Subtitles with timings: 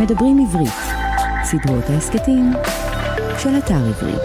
[0.00, 0.72] מדברים עברית,
[1.44, 2.52] סדרות ההסכתים
[3.38, 4.22] של אתר עברית.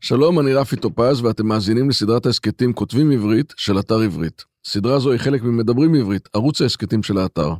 [0.00, 4.44] שלום, אני רפי טופז ואתם מאזינים לסדרת ההסכתים כותבים עברית של אתר עברית.
[4.64, 7.54] סדרה זו היא חלק ממדברים עברית, ערוץ ההסכתים של האתר.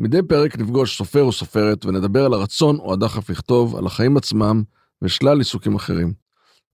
[0.00, 4.62] מדי פרק נפגוש סופר או סופרת ונדבר על הרצון או הדחף לכתוב, על החיים עצמם
[5.02, 6.12] ושלל עיסוקים אחרים.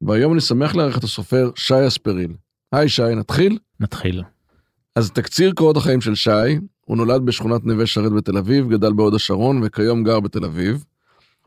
[0.01, 2.33] והיום אני שמח לארח את הסופר שי אספריל.
[2.73, 3.59] היי שי, נתחיל?
[3.81, 4.23] נתחיל.
[4.97, 9.15] אז תקציר קורות החיים של שי, הוא נולד בשכונת נווה שרת בתל אביב, גדל בהוד
[9.15, 10.85] השרון וכיום גר בתל אביב.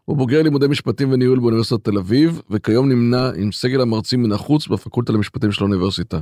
[0.05, 4.67] הוא בוגר לימודי משפטים וניהול באוניברסיטת תל אביב, וכיום נמנה עם סגל המרצים מן החוץ
[4.67, 6.19] בפקולטה למשפטים של האוניברסיטה.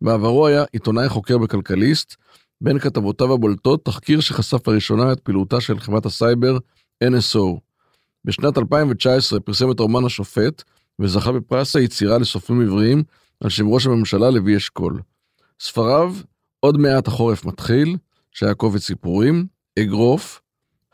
[0.00, 2.16] בעברו היה עיתונאי חוקר בכלכליסט,
[2.60, 6.58] בין כתבותיו הבולטות תחקיר שחשף לראשונה את פעילותה של חברת הסייבר
[7.04, 7.58] NSO.
[8.24, 10.62] בשנת 2019 פרסם את רומן השופט,
[10.98, 13.02] וזכה בפרס היצירה לסופרים עבריים
[13.40, 15.00] על שם ראש הממשלה לוי אשכול.
[15.60, 16.14] ספריו,
[16.60, 17.96] עוד מעט החורף מתחיל,
[18.32, 19.46] שהיה קובץ סיפורים,
[19.78, 20.40] אגרוף,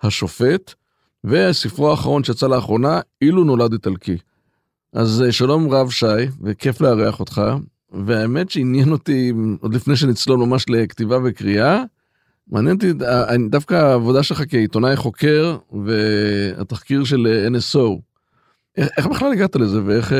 [0.03, 0.75] השופט,
[1.25, 4.17] וספרו האחרון שיצא לאחרונה, אילו נולד איטלקי.
[4.93, 6.07] אז אה, שלום רב שי,
[6.43, 7.43] וכיף לארח אותך,
[8.07, 11.83] והאמת שעניין אותי, עוד לפני שנצלול ממש לכתיבה וקריאה,
[12.49, 18.01] מעניין אותי אה, דווקא העבודה שלך כעיתונאי חוקר והתחקיר של NSO.
[18.77, 20.19] איך, איך בכלל הגעת לזה ואיך אה,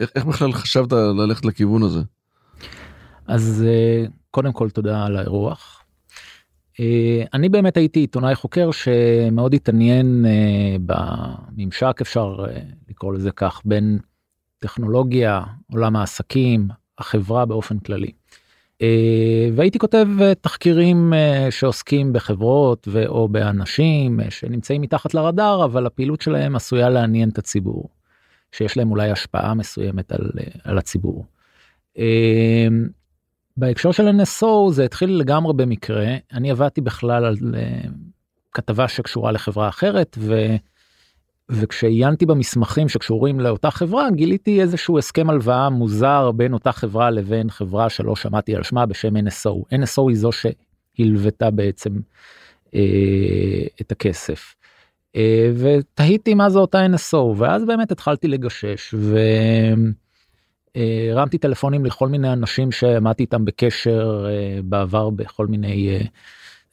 [0.00, 2.00] איך, איך בכלל חשבת ללכת לכיוון הזה?
[3.26, 3.64] אז
[4.32, 5.84] קודם כל תודה על האירוח.
[6.80, 13.60] אה, אני באמת הייתי עיתונאי חוקר שמאוד התעניין אה, בממשק אפשר אה, לקרוא לזה כך
[13.64, 13.98] בין
[14.58, 18.10] טכנולוגיה עולם העסקים החברה באופן כללי.
[19.56, 20.06] והייתי כותב
[20.40, 21.12] תחקירים
[21.50, 27.88] שעוסקים בחברות או באנשים שנמצאים מתחת לרדאר אבל הפעילות שלהם עשויה לעניין את הציבור.
[28.52, 30.30] שיש להם אולי השפעה מסוימת על,
[30.64, 31.26] על הציבור.
[33.56, 37.88] בהקשר של NSO זה התחיל לגמרי במקרה אני עבדתי בכלל על uh,
[38.52, 40.56] כתבה שקשורה לחברה אחרת ו,
[41.48, 47.90] וכשעיינתי במסמכים שקשורים לאותה חברה גיליתי איזשהו הסכם הלוואה מוזר בין אותה חברה לבין חברה
[47.90, 51.90] שלא שמעתי על שמה בשם NSO NSO היא זו שהלוותה בעצם
[52.66, 52.70] uh,
[53.80, 54.54] את הכסף.
[55.16, 55.20] Uh,
[55.56, 58.94] ותהיתי מה זה אותה NSO ואז באמת התחלתי לגשש.
[58.98, 59.18] ו...
[60.74, 66.00] הרמתי טלפונים לכל מיני אנשים שעמדתי איתם בקשר אה, בעבר בכל מיני אה,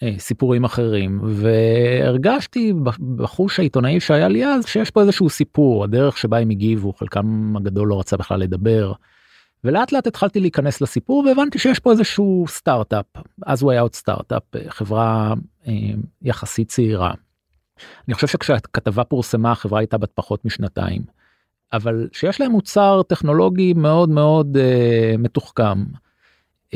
[0.04, 2.74] אה, סיפורים אחרים והרגשתי
[3.16, 7.88] בחוש העיתונאי שהיה לי אז שיש פה איזשהו סיפור הדרך שבה הם הגיבו חלקם הגדול
[7.88, 8.94] לא רצה בכלל לדבר.
[9.64, 13.06] ולאט לאט התחלתי להיכנס לסיפור והבנתי שיש פה איזשהו סטארט-אפ
[13.46, 15.34] אז הוא היה עוד סטארט-אפ חברה
[16.22, 17.14] יחסית צעירה.
[18.08, 21.19] אני חושב שכשהכתבה פורסמה החברה הייתה בת פחות משנתיים.
[21.74, 25.84] אבל שיש להם מוצר טכנולוגי מאוד מאוד uh, מתוחכם.
[26.68, 26.76] Uh,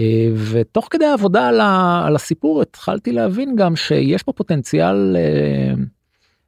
[0.51, 5.79] ותוך כדי העבודה על, ה, על הסיפור התחלתי להבין גם שיש פה פוטנציאל uh,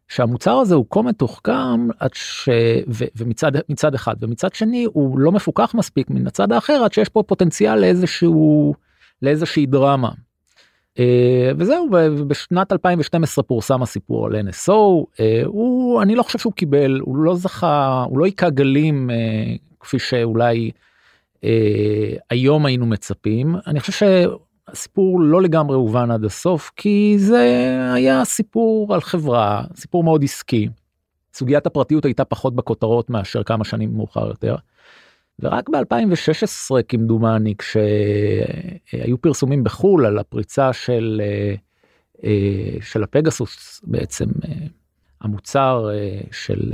[0.08, 2.50] שהמוצר הזה הוא כה מתוחכם עד ש...
[2.88, 7.10] ו, ומצד מצד אחד ומצד שני הוא לא מפוקח מספיק מן הצד האחר עד שיש
[7.10, 8.74] פה פוטנציאל לאיזשהו
[9.22, 10.12] לאיזושהי דרמה.
[11.00, 11.90] אה, וזהו
[12.28, 14.72] בשנת 2012 פורסם הסיפור על NSO
[15.20, 19.16] אה, הוא אני לא חושב שהוא קיבל הוא לא זכה הוא לא היכה גלים אה,
[19.80, 20.72] כפי שאולי
[22.30, 23.92] היום היינו מצפים אני חושב
[24.72, 30.70] שהסיפור לא לגמרי הובן עד הסוף כי זה היה סיפור על חברה סיפור מאוד עסקי.
[31.34, 34.56] סוגיית הפרטיות הייתה פחות בכותרות מאשר כמה שנים מאוחר יותר.
[35.40, 41.56] ורק ב-2016 כמדומני כשהיו פרסומים בחו"ל על הפריצה של אה,
[42.23, 44.53] אה, של הפגסוס בעצם אה,
[45.22, 45.90] המוצר
[46.31, 46.73] של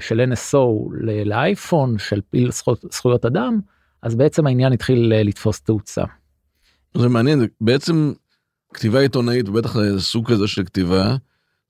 [0.00, 0.90] של NSO
[1.24, 2.50] לאייפון של פעיל
[2.92, 3.60] זכויות אדם
[4.02, 6.04] אז בעצם העניין התחיל לתפוס תאוצה.
[6.94, 8.12] זה מעניין בעצם
[8.74, 11.16] כתיבה עיתונאית בטח סוג כזה של כתיבה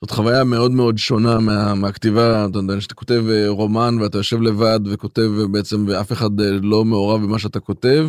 [0.04, 4.42] זאת חוויה מאוד מאוד שונה מה, מהכתיבה, אתה יודע, שאתה כותב אה, רומן ואתה יושב
[4.42, 8.08] לבד וכותב אה, בעצם ואף אחד אה, לא מעורב במה שאתה כותב,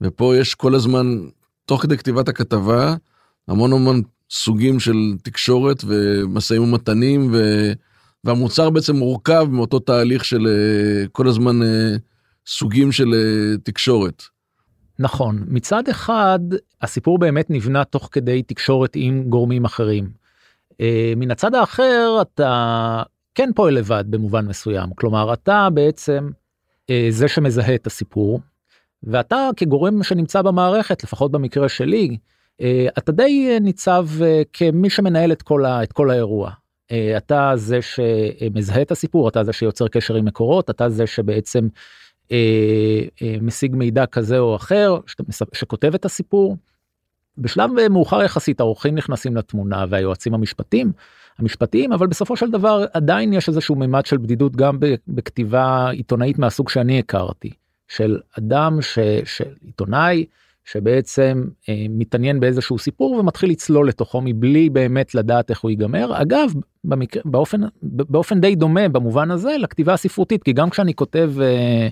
[0.00, 1.18] ופה יש כל הזמן,
[1.66, 2.94] תוך כדי כתיבת הכתבה,
[3.48, 7.42] המון המון סוגים של תקשורת ומשאים ומתנים, ו...
[8.24, 10.48] והמוצר בעצם מורכב מאותו תהליך של
[11.12, 11.60] כל הזמן
[12.46, 13.14] סוגים של
[13.62, 14.22] תקשורת.
[14.98, 16.38] נכון, מצד אחד
[16.82, 20.23] הסיפור באמת נבנה תוך כדי תקשורת עם גורמים אחרים.
[20.80, 23.02] אה, מן הצד האחר אתה
[23.34, 26.30] כן פועל לבד במובן מסוים כלומר אתה בעצם
[26.90, 28.40] אה, זה שמזהה את הסיפור
[29.02, 32.16] ואתה כגורם שנמצא במערכת לפחות במקרה שלי
[32.60, 34.06] אה, אתה די ניצב
[34.52, 36.50] כמי שמנהל את כל, ה, את כל האירוע.
[37.16, 41.68] אתה זה שמזהה את הסיפור אתה זה שיוצר קשר עם מקורות אתה זה שבעצם
[43.42, 44.98] משיג מידע כזה או אחר
[45.52, 46.56] שכותב את הסיפור.
[47.38, 50.92] בשלב מאוחר יחסית העורכים נכנסים לתמונה והיועצים המשפטיים
[51.38, 54.78] המשפטיים אבל בסופו של דבר עדיין יש איזשהו מימד של בדידות גם
[55.08, 57.50] בכתיבה עיתונאית מהסוג שאני הכרתי
[57.88, 60.24] של אדם ש, של עיתונאי
[60.64, 66.52] שבעצם אה, מתעניין באיזשהו סיפור ומתחיל לצלול לתוכו מבלי באמת לדעת איך הוא ייגמר אגב
[66.84, 71.88] במקרה באופן באופן די דומה במובן הזה לכתיבה הספרותית כי גם כשאני כותב אה,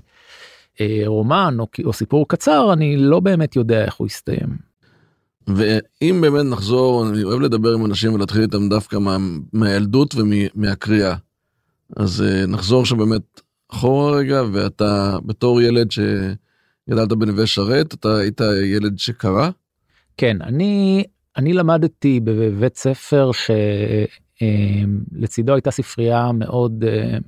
[0.81, 4.72] אה, רומן או, או סיפור קצר אני לא באמת יודע איך הוא יסתיים.
[5.47, 9.17] ואם באמת נחזור אני אוהב לדבר עם אנשים ולהתחיל איתם דווקא מה,
[9.53, 11.15] מהילדות ומהקריאה.
[11.97, 13.41] אז אה, נחזור שם באמת
[13.73, 19.51] אחורה רגע ואתה בתור ילד שגדלת בנווה שרת אתה היית ילד שקרא?
[20.17, 21.05] כן אני
[21.37, 23.31] אני למדתי בבית ספר
[24.41, 26.85] שלצידו אה, הייתה ספרייה מאוד.
[26.85, 27.19] אה,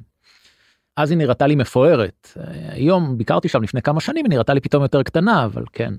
[0.96, 2.28] אז היא נראתה לי מפוארת
[2.69, 5.94] היום ביקרתי שם לפני כמה שנים היא נראתה לי פתאום יותר קטנה אבל כן.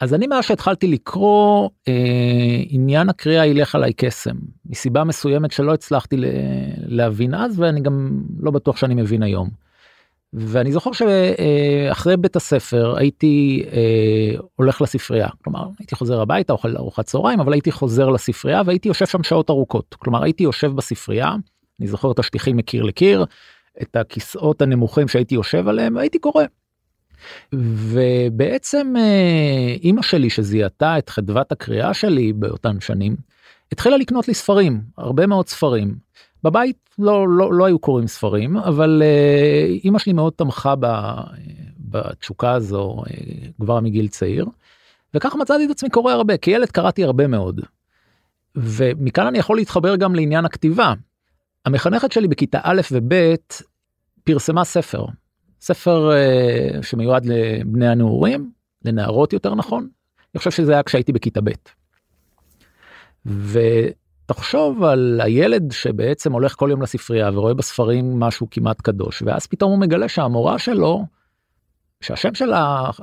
[0.00, 4.36] אז אני מאז שהתחלתי לקרוא אה, עניין הקריאה ילך עליי קסם
[4.66, 6.16] מסיבה מסוימת שלא הצלחתי
[6.86, 9.48] להבין אז ואני גם לא בטוח שאני מבין היום.
[10.32, 16.76] ואני זוכר שאחרי אה, בית הספר הייתי אה, הולך לספרייה כלומר הייתי חוזר הביתה אוכל
[16.76, 21.34] ארוחת צהריים אבל הייתי חוזר לספרייה והייתי יושב שם שעות ארוכות כלומר הייתי יושב בספרייה
[21.80, 23.24] אני זוכר את השטיחים מקיר לקיר
[23.82, 26.44] את הכיסאות הנמוכים שהייתי יושב עליהם והייתי קורא.
[27.52, 33.16] ובעצם אה, אימא שלי שזיהתה את חדוות הקריאה שלי באותן שנים
[33.72, 35.94] התחילה לקנות לי ספרים הרבה מאוד ספרים
[36.44, 40.74] בבית לא לא לא היו קוראים ספרים אבל אה, אימא שלי מאוד תמכה
[41.78, 43.14] בתשוקה הזו אה,
[43.60, 44.46] כבר מגיל צעיר.
[45.14, 47.60] וככה מצאתי את עצמי קורא הרבה כילד קראתי הרבה מאוד.
[48.56, 50.92] ומכאן אני יכול להתחבר גם לעניין הכתיבה.
[51.66, 53.14] המחנכת שלי בכיתה א' וב'
[54.24, 55.04] פרסמה ספר
[55.64, 58.50] ספר uh, שמיועד לבני הנעורים,
[58.84, 59.88] לנערות יותר נכון.
[60.34, 61.50] אני חושב שזה היה כשהייתי בכיתה ב'.
[63.26, 69.70] ותחשוב על הילד שבעצם הולך כל יום לספרייה ורואה בספרים משהו כמעט קדוש, ואז פתאום
[69.70, 71.04] הוא מגלה שהמורה שלו,
[72.00, 73.02] שהשם שלה uh,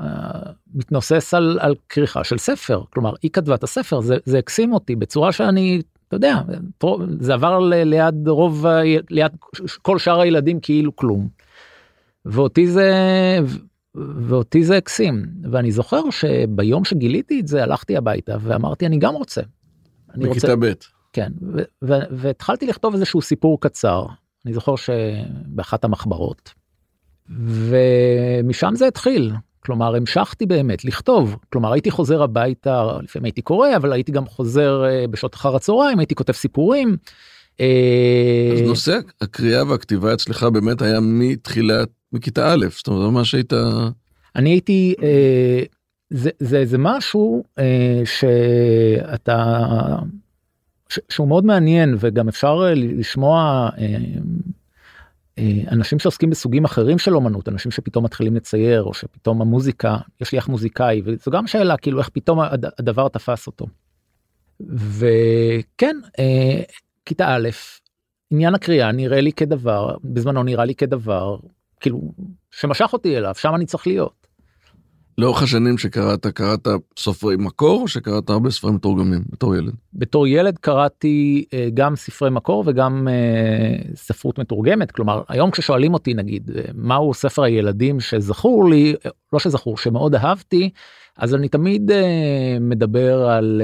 [0.73, 4.95] מתנוסס על, על כריכה של ספר, כלומר היא כתבה את הספר, זה, זה הקסים אותי
[4.95, 6.41] בצורה שאני, אתה יודע,
[7.19, 8.65] זה עבר ליד רוב,
[9.09, 9.31] ליד
[9.81, 11.41] כל שאר הילדים כאילו כלום.
[12.25, 12.91] ואותי זה
[13.95, 19.41] ואותי זה הקסים ואני זוכר שביום שגיליתי את זה הלכתי הביתה ואמרתי אני גם רוצה.
[20.13, 20.71] אני בכיתה ב'.
[21.13, 21.31] כן
[22.11, 24.05] והתחלתי לכתוב איזשהו סיפור קצר
[24.45, 26.53] אני זוכר שבאחת המחברות.
[27.39, 33.93] ומשם זה התחיל כלומר המשכתי באמת לכתוב כלומר הייתי חוזר הביתה לפעמים הייתי קורא אבל
[33.93, 36.97] הייתי גם חוזר אה, בשעות אחר הצהריים הייתי כותב סיפורים.
[37.59, 43.53] אה, אז נושא הקריאה והכתיבה אצלך באמת היה מתחילת מכיתה א', זאת אומרת, ממש היית...
[44.35, 45.63] אני הייתי, אה,
[46.09, 49.65] זה, זה, זה משהו אה, שאתה,
[50.89, 53.97] ש, שהוא מאוד מעניין וגם אפשר אה, לשמוע אה,
[55.37, 60.31] אה, אנשים שעוסקים בסוגים אחרים של אומנות, אנשים שפתאום מתחילים לצייר או שפתאום המוזיקה, יש
[60.31, 62.39] לי איך מוזיקאי וזו גם שאלה כאילו איך פתאום
[62.79, 63.65] הדבר תפס אותו.
[64.69, 66.61] וכן, אה,
[67.05, 67.49] כיתה א',
[68.31, 71.37] עניין הקריאה נראה לי כדבר, בזמנו נראה לי כדבר
[71.81, 72.13] כאילו
[72.51, 74.21] שמשך אותי אליו שם אני צריך להיות.
[75.17, 76.67] לאורך השנים שקראת קראת
[76.99, 79.73] סופרי מקור או שקראת הרבה ספרים מתורגמים בתור ילד?
[79.93, 86.13] בתור ילד קראתי uh, גם ספרי מקור וגם uh, ספרות מתורגמת כלומר היום כששואלים אותי
[86.13, 88.95] נגיד uh, מהו ספר הילדים שזכור לי
[89.33, 90.69] לא שזכור שמאוד אהבתי
[91.17, 91.91] אז אני תמיד
[92.61, 93.61] מדבר על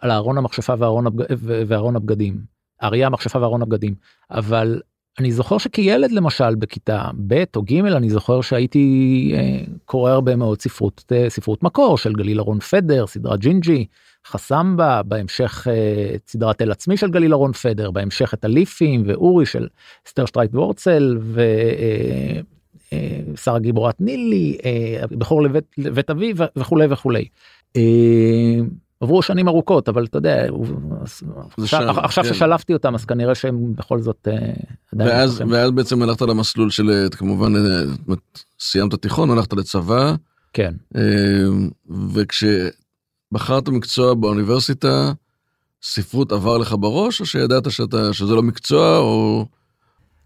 [0.00, 1.24] על ארון המכשפה וארון, הבג...
[1.40, 2.40] וארון הבגדים
[2.82, 3.94] אריה המכשפה וארון הבגדים
[4.30, 4.80] אבל
[5.18, 10.60] אני זוכר שכילד למשל בכיתה ב' או ג' אני זוכר שהייתי אה, קורא הרבה מאוד
[10.60, 13.86] ספרות אה, ספרות מקור של גליל אהרון פדר סדרת ג'ינג'י
[14.26, 19.68] חסמבה בהמשך אה, סדרת אל עצמי של גליל אהרון פדר בהמשך את הליפים ואורי של
[20.06, 21.18] אסתר שטרייט וורצל
[23.32, 24.58] ושר הגיבורת נילי
[25.10, 27.28] בכור לבית, לבית אביו וכולי וכולי.
[29.00, 30.46] עברו שנים ארוכות אבל אתה יודע
[31.58, 32.34] עכשיו, עכשיו כן.
[32.34, 34.52] ששלפתי אותם אז כנראה שהם בכל זאת אה,
[34.92, 37.82] ואז ואז בעצם הלכת למסלול של אה, כמובן אה,
[38.60, 40.14] סיימת תיכון הלכת לצבא
[40.52, 40.74] כן
[42.12, 45.12] וכשבחרת מקצוע באוניברסיטה
[45.82, 49.46] ספרות עבר לך בראש או שידעת שאתה שזה לא מקצוע או.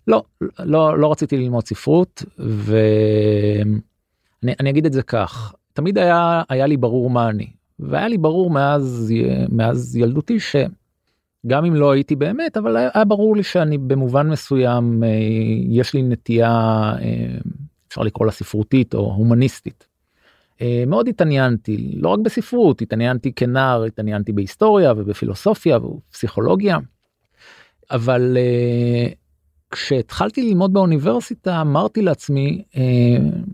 [0.07, 0.23] לא
[0.59, 3.81] לא לא רציתי ללמוד ספרות ואני
[4.71, 9.13] אגיד את זה כך תמיד היה היה לי ברור מה אני והיה לי ברור מאז
[9.49, 15.09] מאז ילדותי שגם אם לא הייתי באמת אבל היה ברור לי שאני במובן מסוים אה,
[15.69, 16.51] יש לי נטייה
[17.03, 17.39] אה,
[17.89, 19.87] אפשר לקרוא לה ספרותית או הומניסטית.
[20.61, 26.79] אה, מאוד התעניינתי, לא רק בספרות, התעניינתי כנער, התעניינתי בהיסטוריה ובפילוסופיה ובפסיכולוגיה.
[27.91, 28.37] אבל
[29.71, 32.63] כשהתחלתי ללמוד באוניברסיטה אמרתי לעצמי,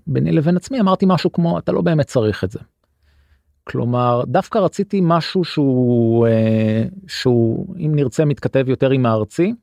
[0.07, 2.59] ביני לבין עצמי, אמרתי משהו כמו, אתה לא באמת צריך את זה.
[3.69, 6.31] כלומר, דווקא רציתי משהו שהוא, uh,
[7.09, 9.55] שהוא אם נרצה מתכתב יותר עם הארצי,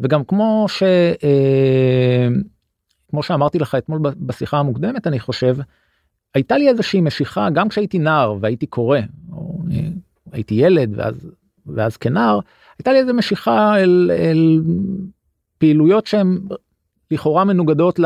[0.00, 0.82] וגם כמו ש...
[0.82, 2.42] Uh,
[3.10, 5.56] כמו שאמרתי לך אתמול בשיחה המוקדמת, אני חושב,
[6.34, 8.98] הייתה לי איזושהי משיכה גם כשהייתי נער והייתי קורא,
[9.32, 9.58] או
[10.32, 11.30] הייתי ילד ואז,
[11.66, 12.40] ואז כנער,
[12.78, 14.60] הייתה לי איזה משיכה אל, אל
[15.58, 16.38] פעילויות שהן
[17.10, 17.98] לכאורה מנוגדות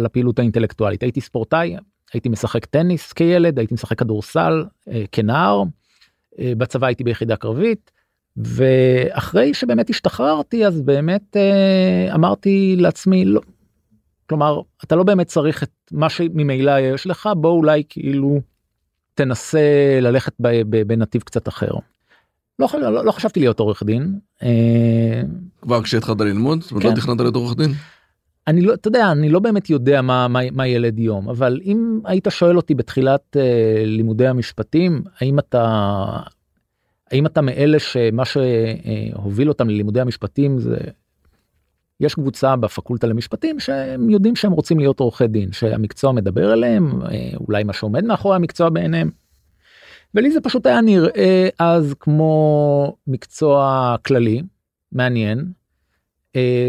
[0.00, 1.02] לפעילות האינטלקטואלית.
[1.02, 1.76] הייתי ספורטאי,
[2.14, 5.62] הייתי משחק טניס כילד, הייתי משחק כדורסל אה, כנער,
[6.38, 7.90] אה, בצבא הייתי ביחידה קרבית,
[8.36, 13.40] ואחרי שבאמת השתחררתי אז באמת אה, אמרתי לעצמי לא,
[14.28, 18.40] כלומר אתה לא באמת צריך את מה שממילא יש לך בוא אולי כאילו
[19.14, 20.32] תנסה ללכת
[20.86, 21.70] בנתיב קצת אחר.
[22.58, 24.18] לא, לא, לא חשבתי להיות עורך דין.
[24.42, 25.22] אה,
[25.62, 26.64] כבר כשהתחלת ללמוד?
[26.72, 26.94] לא כן.
[26.94, 27.70] תכננת להיות עורך דין?
[28.46, 32.00] אני לא, אתה יודע, אני לא באמת יודע מה, מה, מה ילד יום, אבל אם
[32.04, 33.40] היית שואל אותי בתחילת uh,
[33.86, 35.64] לימודי המשפטים, האם אתה,
[37.10, 40.76] האם אתה מאלה שמה שהוביל אותם ללימודי המשפטים זה,
[42.00, 47.30] יש קבוצה בפקולטה למשפטים שהם יודעים שהם רוצים להיות עורכי דין, שהמקצוע מדבר אליהם, אה,
[47.48, 49.10] אולי מה שעומד מאחורי המקצוע בעיניהם.
[50.14, 54.42] ולי זה פשוט היה נראה אז כמו מקצוע כללי,
[54.92, 55.44] מעניין, אה,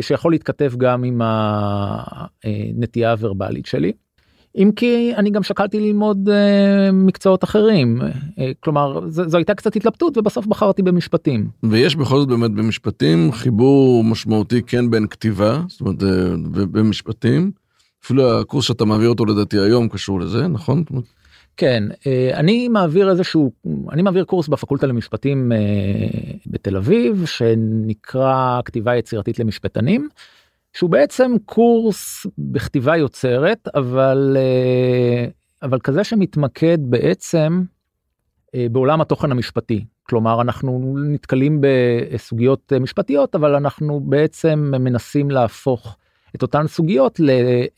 [0.02, 3.92] שיכול להתכתב גם עם הנטייה הוורבלית שלי.
[4.58, 9.76] אם כי אני גם שקלתי ללמוד uh, מקצועות אחרים uh, כלומר זו, זו הייתה קצת
[9.76, 11.48] התלבטות ובסוף בחרתי במשפטים.
[11.64, 16.06] ויש בכל זאת באמת במשפטים חיבור משמעותי כן בין כתיבה זאת אומרת uh,
[16.72, 17.52] במשפטים
[18.06, 20.84] אפילו הקורס שאתה מעביר אותו לדעתי היום קשור לזה נכון?
[21.58, 23.52] כן, אה, אני מעביר איזשהו,
[23.92, 25.58] אני מעביר קורס בפקולטה למשפטים אה,
[26.48, 30.10] בתל אביב, שנקרא כתיבה יצירתית למשפטנים,
[30.74, 35.28] שהוא בעצם קורס בכתיבה יוצרת, אבל, אה,
[35.62, 37.64] אבל כזה שמתמקד בעצם
[38.72, 39.86] בעולם התוכן המשפטי.
[40.04, 45.98] כלומר, אנחנו נתקלים בסוגיות משפטיות, אבל אנחנו בעצם מנסים להפוך
[46.36, 47.20] את אותן סוגיות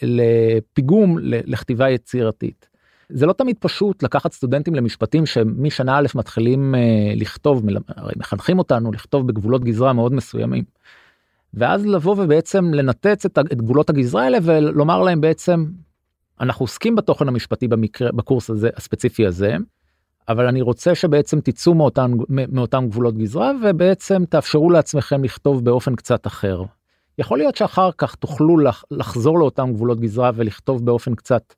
[0.02, 2.77] לפיגום לכתיבה יצירתית.
[3.10, 6.80] זה לא תמיד פשוט לקחת סטודנטים למשפטים שמשנה א' מתחילים אה,
[7.16, 10.64] לכתוב, הרי מחנכים אותנו לכתוב בגבולות גזרה מאוד מסוימים.
[11.54, 15.66] ואז לבוא ובעצם לנתץ את, את גבולות הגזרה האלה ולומר להם בעצם
[16.40, 19.56] אנחנו עוסקים בתוכן המשפטי במקרה בקורס הזה הספציפי הזה.
[20.30, 26.28] אבל אני רוצה שבעצם תצאו מאותן מאותם גבולות גזרה ובעצם תאפשרו לעצמכם לכתוב באופן קצת
[26.28, 26.64] אחר.
[27.18, 31.54] יכול להיות שאחר כך תוכלו לח, לחזור לאותם גבולות גזרה ולכתוב באופן קצת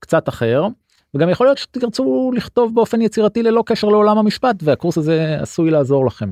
[0.00, 0.66] קצת אחר
[1.14, 6.06] וגם יכול להיות שתרצו לכתוב באופן יצירתי ללא קשר לעולם המשפט והקורס הזה עשוי לעזור
[6.06, 6.30] לכם.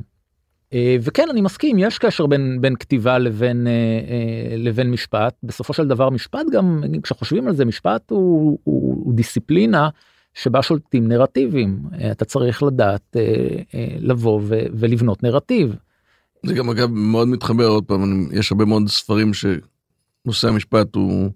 [0.73, 5.73] אה, וכן אני מסכים יש קשר בין בין כתיבה לבין אה, אה, לבין משפט בסופו
[5.73, 9.89] של דבר משפט גם כשחושבים על זה משפט הוא, הוא, הוא דיסציפלינה
[10.33, 11.79] שבה שולטים נרטיבים
[12.11, 13.15] אתה צריך לדעת
[13.99, 15.75] לבוא ו, ולבנות נרטיב.
[16.45, 21.29] זה גם אגב מאוד מתחבר עוד פעם יש הרבה מאוד ספרים שנושא המשפט הוא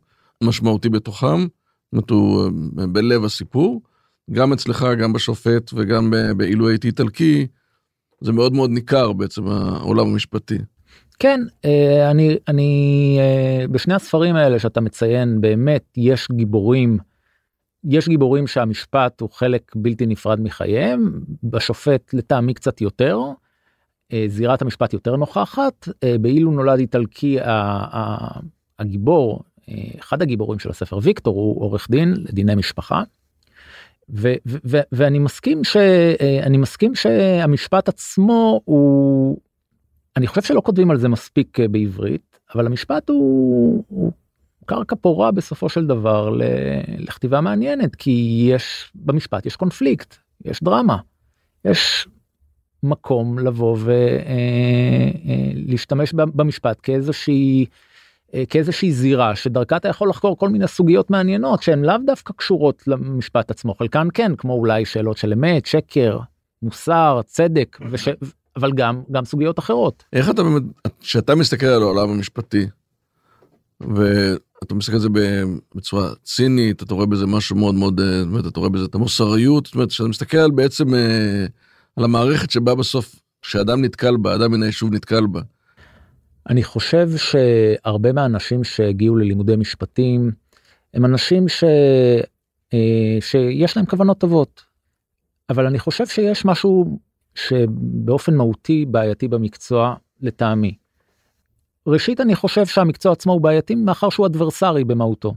[0.43, 1.47] משמעותי בתוכם.
[1.93, 3.81] זאת אומרת, הוא אה, בלב הסיפור,
[4.31, 7.47] גם אצלך, גם בשופט וגם באילו הייתי איטלקי,
[8.21, 10.57] זה מאוד מאוד ניכר בעצם העולם המשפטי.
[11.19, 16.97] כן, אה, אני, אני, אה, בשני הספרים האלה שאתה מציין, באמת יש גיבורים,
[17.83, 23.19] יש גיבורים שהמשפט הוא חלק בלתי נפרד מחייהם, בשופט לטעמי קצת יותר,
[24.27, 25.87] זירת המשפט יותר נוכחת,
[26.21, 27.37] באילו נולד איטלקי
[28.79, 29.43] הגיבור
[29.99, 33.03] אחד הגיבורים של הספר ויקטור הוא עורך דין לדיני משפחה.
[34.09, 39.37] ו- ו- ואני מסכים שאני מסכים שהמשפט עצמו הוא
[40.17, 44.11] אני חושב שלא כותבים על זה מספיק אה, בעברית אבל המשפט הוא, הוא
[44.65, 46.37] קרקע פורה בסופו של דבר
[46.97, 50.15] לכתיבה מעניינת כי יש במשפט יש קונפליקט
[50.45, 50.97] יש דרמה
[51.65, 52.07] יש
[52.83, 53.77] מקום לבוא
[55.67, 57.92] ולהשתמש אה, אה, במשפט כאיזושהי אה,
[58.49, 63.51] כאיזושהי זירה שדרכה אתה יכול לחקור כל מיני סוגיות מעניינות שהן לאו דווקא קשורות למשפט
[63.51, 66.19] עצמו חלקן כן כמו אולי שאלות של אמת שקר
[66.61, 68.07] מוסר צדק וש...
[68.55, 70.03] אבל גם גם סוגיות אחרות.
[70.13, 70.63] איך אתה באמת
[70.99, 72.67] כשאתה מסתכל על העולם המשפטי
[73.81, 75.09] ואתה מסתכל על זה
[75.75, 79.75] בצורה צינית אתה רואה בזה משהו מאוד מאוד אה, אתה רואה בזה את המוסריות זאת
[79.75, 81.45] אומרת שאתה מסתכל בעצם אה,
[81.95, 85.41] על המערכת שבה בסוף שאדם נתקל בה אדם מן היישוב נתקל בה.
[86.49, 90.31] אני חושב שהרבה מהאנשים שהגיעו ללימודי משפטים
[90.93, 91.45] הם אנשים
[92.73, 94.63] אה, שיש להם כוונות טובות.
[95.49, 96.99] אבל אני חושב שיש משהו
[97.35, 100.75] שבאופן מהותי בעייתי במקצוע לטעמי.
[101.87, 105.33] ראשית אני חושב שהמקצוע עצמו הוא בעייתי מאחר שהוא אדברסרי במהותו.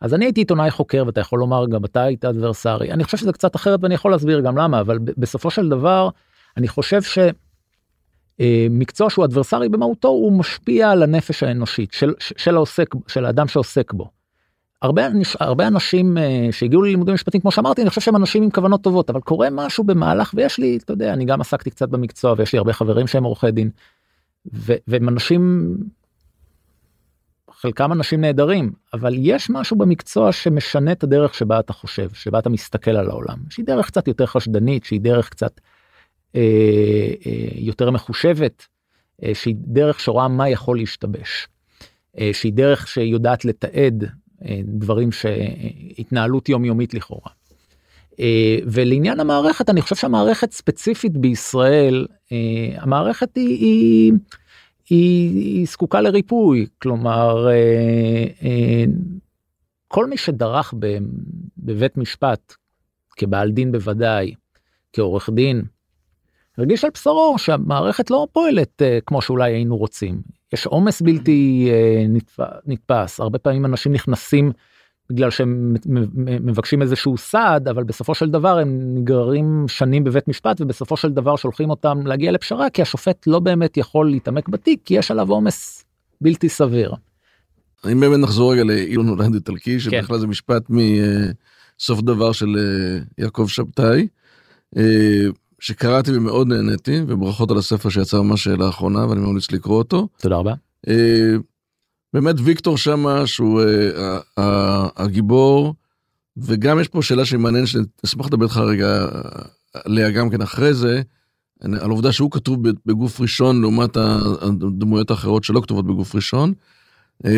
[0.00, 3.32] אז אני הייתי עיתונאי חוקר ואתה יכול לומר גם אתה היית אדברסרי אני חושב שזה
[3.32, 6.08] קצת אחרת ואני יכול להסביר גם למה אבל בסופו של דבר
[6.56, 7.02] אני חושב
[8.40, 13.92] שמקצוע שהוא אדברסרי במהותו הוא משפיע על הנפש האנושית של, של העוסק של האדם שעוסק
[13.92, 14.10] בו.
[14.82, 15.02] הרבה,
[15.40, 19.10] הרבה אנשים אה, שהגיעו ללימודים משפטיים כמו שאמרתי אני חושב שהם אנשים עם כוונות טובות
[19.10, 22.58] אבל קורה משהו במהלך ויש לי אתה יודע אני גם עסקתי קצת במקצוע ויש לי
[22.58, 23.70] הרבה חברים שהם עורכי דין.
[24.88, 25.74] והם אנשים
[27.50, 32.50] חלקם אנשים נהדרים אבל יש משהו במקצוע שמשנה את הדרך שבה אתה חושב שבה אתה
[32.50, 35.75] מסתכל על העולם שהיא דרך קצת יותר חשדנית שהיא דרך קצת אה, אה,
[37.54, 38.66] יותר מחושבת
[39.22, 41.48] אה, שהיא דרך שרואה מה יכול להשתבש
[42.18, 44.04] אה, שהיא דרך שיודעת לתעד
[44.44, 47.30] אה, דברים שהתנהלות יומיומית לכאורה.
[48.20, 52.36] אה, ולעניין המערכת אני חושב שהמערכת ספציפית בישראל אה,
[52.76, 54.12] המערכת היא, היא,
[54.88, 57.48] היא, היא זקוקה לריפוי כלומר
[59.88, 60.74] כל מי שדרך
[61.58, 62.54] בבית משפט
[63.16, 64.34] כבעל דין בוודאי
[64.92, 65.62] כעורך דין
[66.58, 70.20] הרגיש על בשרו שהמערכת לא פועלת כמו שאולי היינו רוצים
[70.52, 71.70] יש עומס בלתי
[72.66, 74.52] נתפס הרבה פעמים אנשים נכנסים
[75.10, 75.74] בגלל שהם
[76.40, 81.36] מבקשים איזשהו סעד אבל בסופו של דבר הם נגררים שנים בבית משפט ובסופו של דבר
[81.36, 85.84] שולחים אותם להגיע לפשרה כי השופט לא באמת יכול להתעמק בתיק כי יש עליו עומס
[86.20, 86.94] בלתי סביר.
[87.92, 90.18] אם באמת נחזור רגע לאילון הולנד איטלקי שבכלל כן.
[90.18, 94.08] זה משפט מסוף דבר של אה, יעקב שבתאי
[94.76, 94.82] אה,
[95.60, 100.08] שקראתי ומאוד נהניתי וברכות על הספר שיצא ממש לאחרונה ואני ממליץ לקרוא אותו.
[100.20, 100.54] תודה רבה.
[100.88, 101.36] אה,
[102.12, 104.40] באמת ויקטור שמה שהוא uh,
[104.96, 105.74] הגיבור
[106.36, 109.08] וגם יש פה שאלה שהיא מעניינת שאשמח לדבר איתך רגע
[109.84, 111.02] עליה גם כן אחרי זה
[111.60, 116.52] על העובדה שהוא כתוב בגוף ראשון לעומת הדמויות האחרות שלא כתובות בגוף ראשון.
[117.24, 117.28] Uh,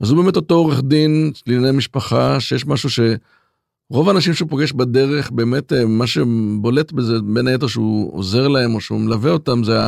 [0.00, 2.90] אז הוא באמת אותו עורך דין לענייני משפחה שיש משהו
[3.92, 8.74] שרוב האנשים שהוא פוגש בדרך באמת uh, מה שבולט בזה בין היתר שהוא עוזר להם
[8.74, 9.78] או שהוא מלווה אותם זה.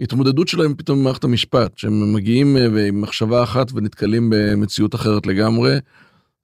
[0.00, 5.76] ההתמודדות שלהם פתאום במערכת המשפט, שהם מגיעים אה, עם מחשבה אחת ונתקלים במציאות אחרת לגמרי,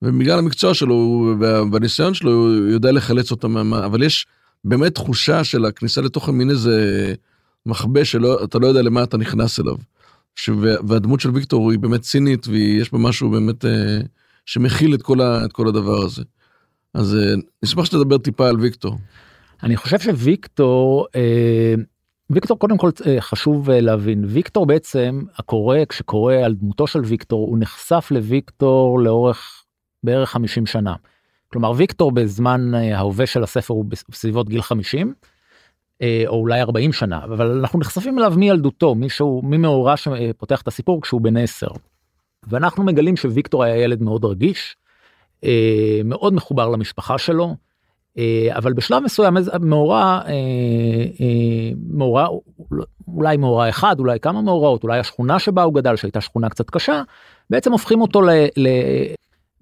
[0.02, 1.28] ובגלל המקצוע שלו
[1.72, 4.26] והניסיון שלו הוא יודע לחלץ אותם, אבל יש
[4.64, 7.14] באמת תחושה של הכניסה לתוך מין איזה
[7.66, 9.76] מחבה שאתה לא יודע למה אתה נכנס אליו.
[10.36, 10.50] ש...
[10.88, 14.00] והדמות של ויקטור היא באמת צינית ויש בה משהו באמת אה,
[14.46, 15.44] שמכיל את כל, ה...
[15.44, 16.22] את כל הדבר הזה.
[16.94, 18.94] אז אה, נשמח שתדבר טיפה על ויקטור.
[19.62, 21.74] אני חושב שוויקטור אה,
[22.30, 27.58] ויקטור קודם כל אה, חשוב להבין ויקטור בעצם הקורא כשקורא על דמותו של ויקטור הוא
[27.58, 29.64] נחשף לוויקטור לאורך
[30.02, 30.94] בערך 50 שנה.
[31.52, 35.14] כלומר ויקטור בזמן ההווה של הספר הוא בסביבות גיל 50
[36.02, 41.20] או אולי 40 שנה אבל אנחנו נחשפים אליו מילדותו מישהו ממאורע שפותח את הסיפור כשהוא
[41.20, 41.66] בן 10.
[42.48, 44.76] ואנחנו מגלים שוויקטור היה ילד מאוד רגיש
[46.04, 47.54] מאוד מחובר למשפחה שלו.
[48.18, 50.32] אה, אבל בשלב מסוים מאורע אה,
[51.20, 52.28] אה, מאורע
[53.08, 57.02] אולי מאורע אחד אולי כמה מאורעות אולי השכונה שבה הוא גדל שהייתה שכונה קצת קשה
[57.50, 58.30] בעצם הופכים אותו ל...
[58.56, 58.68] ל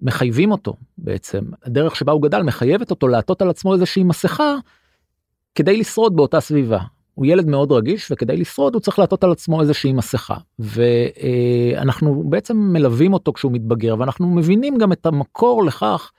[0.02, 4.54] מחייבים אותו בעצם הדרך שבה הוא גדל מחייבת אותו לעטות על עצמו איזושהי מסכה
[5.54, 6.78] כדי לשרוד באותה סביבה.
[7.16, 12.56] הוא ילד מאוד רגיש וכדי לשרוד הוא צריך לעטות על עצמו איזושהי מסכה ואנחנו בעצם
[12.56, 16.12] מלווים אותו כשהוא מתבגר ואנחנו מבינים גם את המקור לכך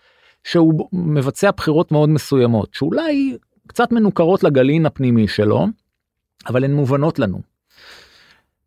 [0.43, 5.65] שהוא מבצע בחירות מאוד מסוימות שאולי קצת מנוכרות לגלין הפנימי שלו
[6.47, 7.41] אבל הן מובנות לנו.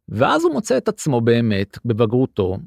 [0.08, 2.58] ואז הוא מוצא את עצמו באמת בבגרותו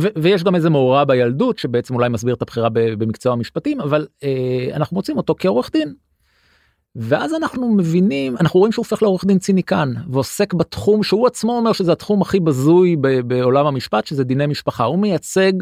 [0.00, 4.68] ו- ויש גם איזה מאורע בילדות שבעצם אולי מסביר את הבחירה במקצוע המשפטים אבל אה,
[4.72, 5.94] אנחנו מוצאים אותו כעורך דין.
[6.96, 11.72] ואז אנחנו מבינים אנחנו רואים שהוא הופך לעורך דין ציניקן ועוסק בתחום שהוא עצמו אומר
[11.72, 15.52] שזה התחום הכי בזוי בעולם המשפט שזה דיני משפחה הוא מייצג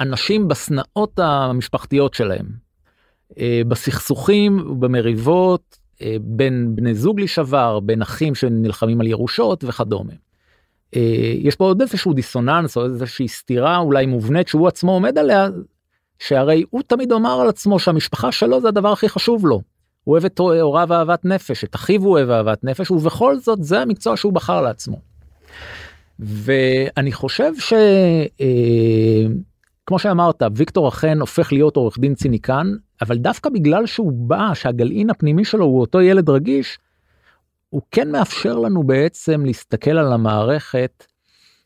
[0.00, 2.46] אנשים בשנאות המשפחתיות שלהם,
[3.38, 10.12] אה, בסכסוכים ובמריבות אה, בין בני זוג לשעבר, בין אחים שנלחמים על ירושות וכדומה.
[10.96, 15.48] אה, יש פה עוד איזשהו דיסוננס או איזושהי סתירה אולי מובנית שהוא עצמו עומד עליה,
[16.18, 19.60] שהרי הוא תמיד אמר על עצמו שהמשפחה שלו זה הדבר הכי חשוב לו.
[20.04, 23.80] הוא אוהב את הוריו אהבת נפש, את אחיו הוא אוהב אהבת נפש, ובכל זאת זה
[23.80, 25.00] המקצוע שהוא בחר לעצמו.
[26.18, 27.72] ואני חושב ש...
[29.86, 32.66] כמו שאמרת ויקטור אכן הופך להיות עורך דין ציניקן
[33.02, 36.78] אבל דווקא בגלל שהוא בא שהגלעין הפנימי שלו הוא אותו ילד רגיש.
[37.70, 41.06] הוא כן מאפשר לנו בעצם להסתכל על המערכת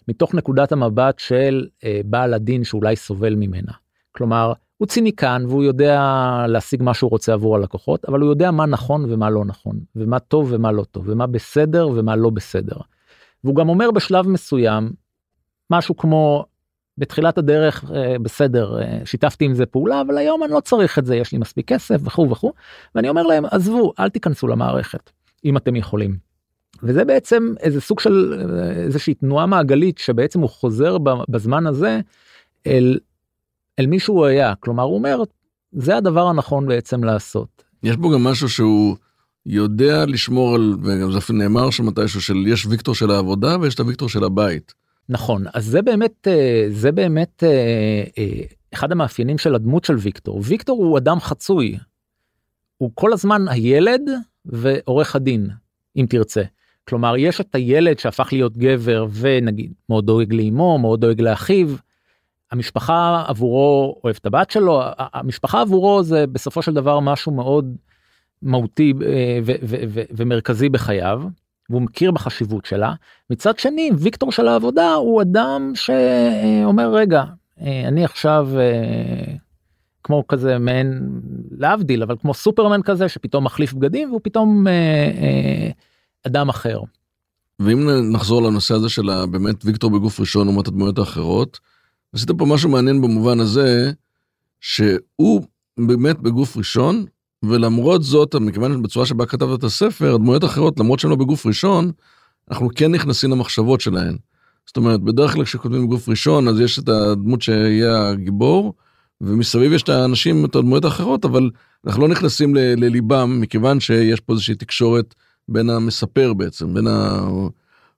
[0.09, 3.73] מתוך נקודת המבט של אה, בעל הדין שאולי סובל ממנה.
[4.13, 4.53] כלומר
[4.85, 6.01] הוא ציניקן והוא יודע
[6.49, 10.19] להשיג מה שהוא רוצה עבור הלקוחות אבל הוא יודע מה נכון ומה לא נכון ומה
[10.19, 12.77] טוב ומה לא טוב ומה בסדר ומה לא בסדר.
[13.45, 14.93] והוא גם אומר בשלב מסוים
[15.71, 16.45] משהו כמו
[16.99, 21.07] בתחילת הדרך אה, בסדר אה, שיתפתי עם זה פעולה אבל היום אני לא צריך את
[21.07, 22.53] זה יש לי מספיק כסף וכו' וכו'
[22.95, 25.11] ואני אומר להם עזבו אל תיכנסו למערכת
[25.45, 26.17] אם אתם יכולים.
[26.83, 30.97] וזה בעצם איזה סוג של אה, איזושהי תנועה מעגלית שבעצם הוא חוזר
[31.29, 32.01] בזמן הזה
[32.67, 32.99] אל,
[33.79, 35.23] אל מי שהוא היה כלומר הוא אומר
[35.73, 37.65] זה הדבר הנכון בעצם לעשות.
[37.83, 38.97] יש בו גם משהו שהוא
[39.47, 43.75] יודע לשמור על וגם זה אפילו נאמר שם מתישהו של יש ויקטור של העבודה ויש
[43.75, 44.75] את הוויקטור של הבית.
[45.09, 48.25] נכון אז זה באמת אה, זה באמת אה,
[48.75, 51.79] אחד המאפיינים של הדמות של ויקטור ויקטור הוא אדם חצוי.
[52.79, 54.01] הוא כל הזמן הילד
[54.45, 55.51] ועורך הדין
[55.97, 56.43] אם תרצה.
[56.89, 61.69] כלומר יש את הילד שהפך להיות גבר ונגיד מאוד דואג לאמו מאוד דואג לאחיו.
[62.53, 67.77] המשפחה עבורו אוהב את הבת שלו המשפחה עבורו זה בסופו של דבר משהו מאוד
[68.43, 69.39] מהותי אה,
[70.17, 71.23] ומרכזי בחייו
[71.71, 72.95] והוא מכיר בחשיבות שלה
[73.31, 77.25] מצד שני ויקטור של העבודה הוא אדם שאומר רגע
[77.61, 79.35] אה, אני עכשיו אה,
[80.03, 81.21] כמו כזה מעין
[81.59, 84.67] להבדיל אבל כמו סופרמן כזה שפתאום מחליף בגדים והוא פתאום
[86.27, 86.81] אדם אחר.
[87.61, 91.61] ואם נחזור לנושא הזה של באמת ויקטור בגוף ראשון לעומת הדמויות האחרות,
[92.15, 93.93] עשית פה משהו מעניין במובן הזה
[94.61, 95.43] שהוא
[95.79, 97.05] באמת בגוף ראשון
[97.45, 101.91] ולמרות זאת מכיוון שבצורה שבה כתבת את הספר הדמויות האחרות למרות שהן לא בגוף ראשון
[102.51, 104.17] אנחנו כן נכנסים למחשבות שלהן.
[104.67, 108.75] זאת אומרת בדרך כלל כשכותבים בגוף ראשון אז יש את הדמות שיהיה הגיבור
[109.21, 111.51] ומסביב יש את האנשים את הדמויות האחרות אבל
[111.87, 115.15] אנחנו לא נכנסים לליבם מכיוון שיש פה איזושהי תקשורת
[115.49, 117.21] בין המספר בעצם, בין ה...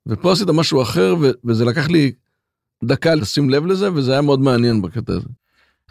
[0.06, 1.30] ופה עשית משהו אחר, ו...
[1.44, 2.12] וזה לקח לי
[2.86, 5.28] דקה לשים לב לזה, וזה היה מאוד מעניין בקטע הזה.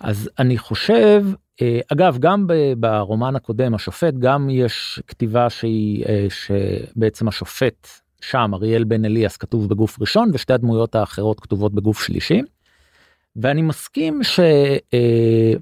[0.02, 1.26] אז אני חושב,
[1.62, 7.88] אה, אגב, גם ברומן הקודם, השופט, גם יש כתיבה שהיא, אה, שבעצם השופט
[8.22, 12.42] שם, אריאל בן אליאס, כתוב בגוף ראשון, ושתי הדמויות האחרות כתובות בגוף שלישי.
[13.36, 14.40] ואני מסכים ש...
[14.94, 15.54] אה,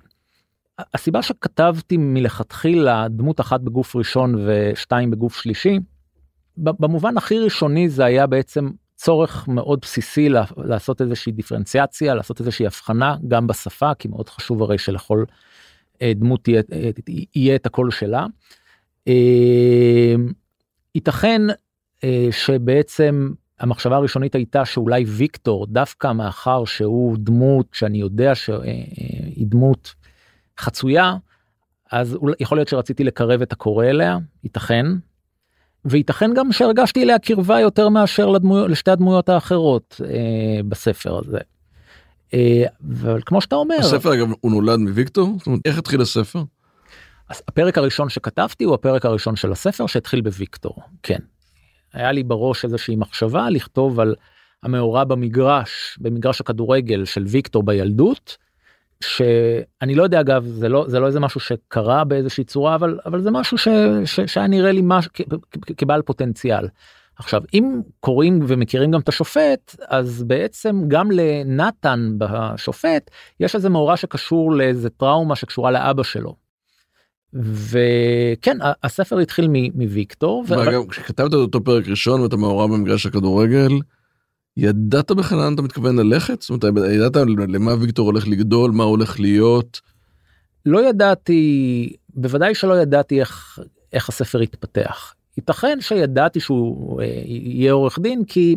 [1.22, 5.80] שכתבתי מלכתחילה דמות אחת בגוף ראשון ושתיים בגוף שלישי,
[6.58, 8.70] במובן הכי ראשוני זה היה בעצם
[9.04, 14.78] צורך מאוד בסיסי לעשות איזושהי דיפרנציאציה, לעשות איזושהי הבחנה גם בשפה, כי מאוד חשוב הרי
[14.78, 15.24] שלכל
[16.02, 16.90] אה, דמות יהיה, אה,
[17.36, 18.26] יהיה את הקול שלה.
[19.08, 20.16] אה,
[20.96, 21.42] ייתכן
[22.32, 29.94] שבעצם המחשבה הראשונית הייתה שאולי ויקטור דווקא מאחר שהוא דמות שאני יודע שהיא דמות
[30.60, 31.16] חצויה,
[31.92, 34.86] אז יכול להיות שרציתי לקרב את הקורא אליה, ייתכן.
[35.86, 41.40] וייתכן גם שהרגשתי אליה קרבה יותר מאשר לדמו, לשתי הדמויות האחרות אה, בספר הזה.
[42.34, 43.76] אה, אבל כמו שאתה אומר...
[43.80, 45.36] הספר אגב הוא נולד מוויקטור?
[45.38, 46.44] זאת אומרת, איך התחיל הספר?
[47.30, 51.20] הפרק הראשון שכתבתי הוא הפרק הראשון של הספר שהתחיל בוויקטור, כן.
[51.94, 54.16] היה לי בראש איזושהי מחשבה לכתוב על
[54.64, 58.38] המאורע במגרש, במגרש הכדורגל של ויקטור בילדות,
[59.04, 63.22] שאני לא יודע אגב זה לא זה לא איזה משהו שקרה באיזושהי צורה אבל אבל
[63.22, 63.68] זה משהו ש,
[64.06, 65.12] ש, שהיה נראה לי משהו
[65.78, 66.68] כבעל פוטנציאל.
[67.20, 73.98] עכשיו אם קוראים ומכירים גם את השופט אז בעצם גם לנתן בשופט יש איזה מאורע
[73.98, 76.36] שקשור לאיזה טראומה שקשורה לאבא שלו.
[77.34, 80.46] וכן הספר התחיל מוויקטור.
[80.48, 83.70] ואגב כשכתבת את אותו פרק ראשון ואת המאורע במגרש הכדורגל.
[84.58, 86.42] ידעת בכלל לאן אתה מתכוון ללכת?
[86.42, 87.16] זאת אומרת, ידעת
[87.48, 89.82] למה ויקטור הולך לגדול, מה הולך להיות?
[90.66, 93.60] לא ידעתי, בוודאי שלא ידעתי איך,
[93.94, 95.14] איך הספר יתפתח.
[95.38, 98.56] ייתכן שידעתי שהוא אה, יהיה עורך דין, כי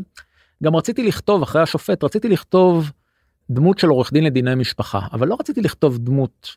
[0.62, 2.90] גם רציתי לכתוב, אחרי השופט, רציתי לכתוב
[3.50, 6.56] דמות של עורך דין לדיני משפחה, אבל לא רציתי לכתוב דמות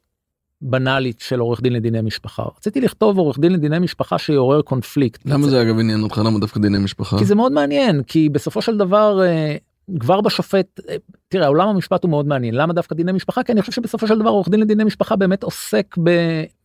[0.62, 5.22] בנאלית של עורך דין לדיני משפחה רציתי לכתוב עורך דין לדיני משפחה שיעורר קונפליקט.
[5.26, 7.18] למה זה אגב עניין אותך למה דווקא דיני משפחה?
[7.18, 9.56] כי זה מאוד מעניין כי בסופו של דבר אה,
[10.00, 10.96] כבר בשופט אה,
[11.28, 14.20] תראה עולם המשפט הוא מאוד מעניין למה דווקא דיני משפחה כי אני חושב שבסופו של
[14.20, 15.96] דבר עורך דין לדיני משפחה באמת עוסק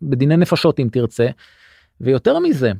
[0.02, 1.26] בדיני נפשות אם תרצה.
[2.00, 2.72] ויותר מזה.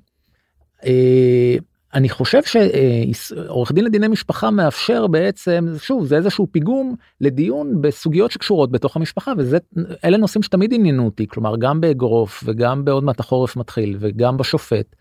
[1.95, 8.71] אני חושב שעורך דין לדיני משפחה מאפשר בעצם שוב זה איזשהו פיגום לדיון בסוגיות שקשורות
[8.71, 9.59] בתוך המשפחה וזה
[10.05, 14.97] אלה נושאים שתמיד עניינו אותי כלומר גם באגרוף וגם בעוד מעט החורף מתחיל וגם בשופט.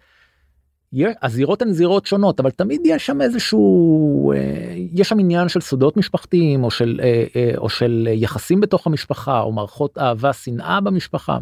[1.21, 5.97] הזירות הן זירות שונות אבל תמיד יש שם איזשהו אה, יש שם עניין של סודות
[5.97, 11.37] משפחתיים או של אה, אה, או של יחסים בתוך המשפחה או מערכות אהבה שנאה במשפחה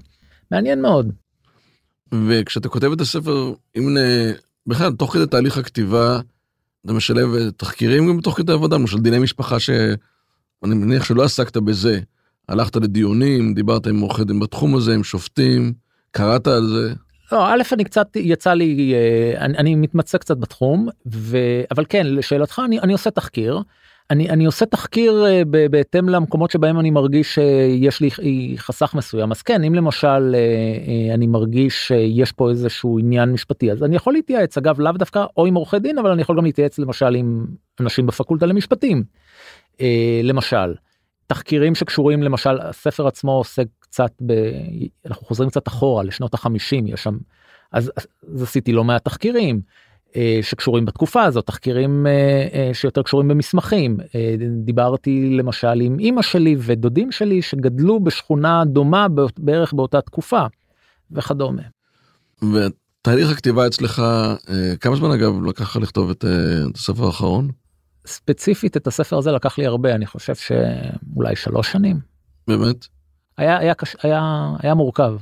[0.51, 1.11] מעניין מאוד.
[2.27, 3.97] וכשאתה כותב את הספר אם
[4.67, 6.19] בכלל, תוך כדי תהליך הכתיבה,
[6.85, 9.95] אתה משלב תחקירים גם תוך כדי עבודה, למשל דיני משפחה שאני
[10.75, 11.99] מניח שלא עסקת בזה,
[12.49, 15.73] הלכת לדיונים, דיברת עם עורכי דין בתחום הזה, עם שופטים,
[16.11, 16.93] קראת על זה?
[17.31, 21.37] לא, א', אני קצת, יצא לי, אה, אני, אני מתמצא קצת בתחום, ו,
[21.71, 23.61] אבל כן, לשאלתך, אני, אני עושה תחקיר.
[24.11, 28.09] אני, אני עושה תחקיר אה, בהתאם למקומות שבהם אני מרגיש שיש לי
[28.57, 29.31] חסך מסוים.
[29.31, 34.13] אז כן, אם למשל אה, אני מרגיש שיש פה איזשהו עניין משפטי, אז אני יכול
[34.13, 37.45] להתייעץ, אגב, לאו דווקא או עם עורכי דין, אבל אני יכול גם להתייעץ למשל עם
[37.79, 39.03] אנשים בפקולטה למשפטים.
[40.23, 40.73] למשל,
[41.27, 44.33] תחקירים שקשורים למשל, הספר עצמו עוסק קצת ב...
[45.05, 47.17] אנחנו חוזרים קצת אחורה לשנות החמישים יש שם
[47.71, 47.91] אז,
[48.33, 49.61] אז עשיתי לא מעט תחקירים אה,
[50.41, 56.55] שקשורים בתקופה הזאת תחקירים אה, אה, שיותר קשורים במסמכים אה, דיברתי למשל עם אמא שלי
[56.59, 60.45] ודודים שלי שגדלו בשכונה דומה בערך באותה תקופה
[61.11, 61.61] וכדומה.
[62.41, 66.29] ותהליך הכתיבה אצלך אה, כמה זמן אגב לקח לכתוב את, אה,
[66.71, 67.49] את הספר האחרון?
[68.05, 71.99] ספציפית את הספר הזה לקח לי הרבה אני חושב שאולי שלוש שנים.
[72.47, 72.87] באמת?
[73.37, 73.95] היה, היה, קש...
[74.03, 75.15] היה, היה מורכב.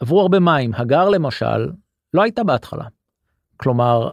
[0.00, 1.70] עברו הרבה מים, הגר למשל
[2.14, 2.84] לא הייתה בהתחלה.
[3.56, 4.10] כלומר, אה,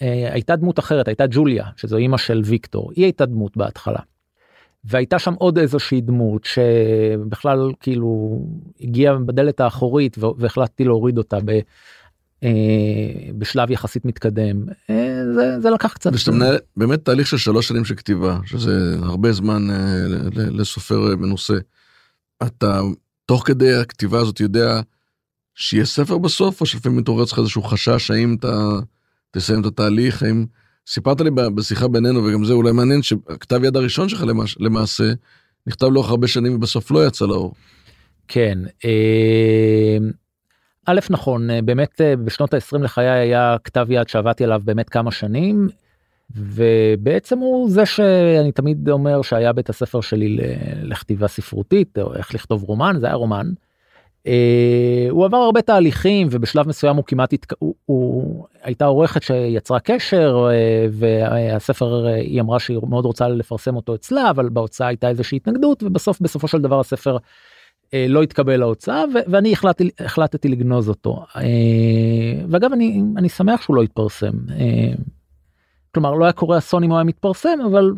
[0.00, 4.00] הייתה דמות אחרת, הייתה ג'וליה, שזו אימא של ויקטור, היא הייתה דמות בהתחלה.
[4.84, 8.40] והייתה שם עוד איזושהי דמות שבכלל כאילו
[8.80, 11.50] הגיעה בדלת האחורית והחלטתי להוריד אותה ב,
[12.42, 12.50] אה,
[13.38, 14.64] בשלב יחסית מתקדם.
[14.90, 16.10] אה, זה, זה לקח קצת.
[16.14, 19.76] ושאתה מנהל באמת תהליך של שלוש שנים של כתיבה, שזה הרבה זמן אה,
[20.34, 21.58] לסופר מנוסה.
[22.42, 22.80] אתה
[23.26, 24.80] תוך כדי הכתיבה הזאת יודע
[25.54, 28.78] שיהיה ספר בסוף, או שלפעמים מתעורר אצלך איזשהו חשש האם אתה
[29.30, 30.46] תסיים את התהליך, האם...
[30.86, 34.56] סיפרת לי בשיחה בינינו, וגם זה אולי מעניין, שהכתב יד הראשון שלך למש...
[34.60, 35.04] למעשה,
[35.66, 37.54] נכתב לאורך הרבה שנים ובסוף לא יצא לאור.
[38.28, 39.98] כן, אה,
[40.86, 45.68] א' נכון, באמת אה, בשנות ה-20 לחיי היה כתב יד שעבדתי עליו באמת כמה שנים.
[46.36, 50.38] ובעצם הוא זה שאני תמיד אומר שהיה בית הספר שלי
[50.82, 53.50] לכתיבה ספרותית או איך לכתוב רומן זה היה רומן.
[54.28, 57.52] אה, הוא עבר הרבה תהליכים ובשלב מסוים הוא כמעט התק...
[57.58, 63.76] הוא, הוא הייתה עורכת שיצרה קשר אה, והספר אה, היא אמרה שהיא מאוד רוצה לפרסם
[63.76, 67.16] אותו אצלה אבל בהוצאה הייתה איזושהי התנגדות ובסוף בסופו של דבר הספר
[68.08, 71.24] לא התקבל להוצאה ואני החלטתי החלטתי לגנוז אותו
[72.48, 74.32] ואגב אני אני שמח שהוא לא התפרסם.
[75.94, 77.92] כלומר לא היה קורה אסון אם הוא היה מתפרסם אבל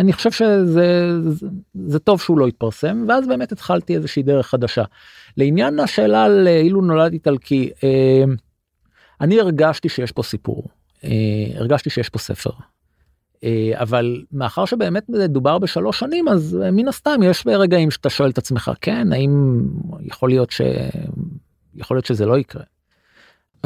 [0.00, 4.84] אני חושב שזה זה, זה טוב שהוא לא התפרסם ואז באמת התחלתי איזושהי דרך חדשה.
[5.36, 8.24] לעניין השאלה על אה, אילו נולד איטלקי אה,
[9.20, 10.68] אני הרגשתי שיש פה סיפור
[11.04, 11.10] אה,
[11.54, 12.50] הרגשתי שיש פה ספר.
[13.44, 18.30] אה, אבל מאחר שבאמת מדובר בשלוש שנים אז אה, מן הסתם יש רגעים שאתה שואל
[18.30, 19.62] את עצמך כן האם
[20.00, 20.60] יכול להיות ש...
[21.74, 22.62] יכול להיות שזה לא יקרה.